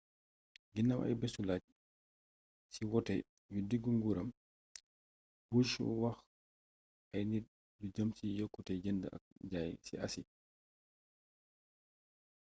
ginaaw 0.73 1.01
aybésu 1.03 1.41
làjj 1.49 1.65
ci 2.73 2.81
woote 2.91 3.15
yu 3.53 3.59
diggu 3.69 3.89
nguuram 3.95 4.29
bush 5.49 5.75
wax 6.01 6.17
ay 7.15 7.23
nit 7.31 7.45
lu 7.79 7.85
jëm 7.95 8.09
ci 8.17 8.25
yokkute 8.39 8.73
jënd 8.83 9.01
ak 9.15 9.23
jaay 9.51 9.71
ci 9.85 9.93
asi 10.05 10.21